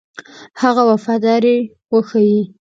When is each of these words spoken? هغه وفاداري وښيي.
هغه 0.61 0.81
وفاداري 0.91 1.57
وښيي. 1.91 2.41